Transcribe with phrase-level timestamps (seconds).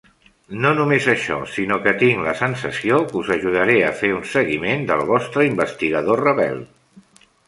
[0.61, 4.87] No només això, sinó que tinc la sensació que us ajudaré a fer un seguiment
[4.93, 6.59] del vostre investigador rebel.